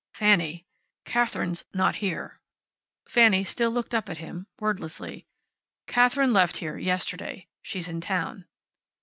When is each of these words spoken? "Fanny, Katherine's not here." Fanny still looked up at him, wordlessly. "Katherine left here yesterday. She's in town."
"Fanny, 0.15 0.65
Katherine's 1.05 1.63
not 1.75 1.97
here." 1.97 2.41
Fanny 3.07 3.43
still 3.43 3.69
looked 3.69 3.93
up 3.93 4.09
at 4.09 4.17
him, 4.17 4.47
wordlessly. 4.59 5.27
"Katherine 5.85 6.33
left 6.33 6.57
here 6.57 6.75
yesterday. 6.75 7.47
She's 7.61 7.87
in 7.87 8.01
town." 8.01 8.47